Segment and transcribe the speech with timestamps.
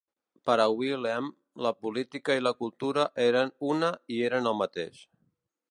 [0.49, 1.27] Per a Wilhelm,
[1.65, 5.07] la política i la cultura eren una i eren el mateix.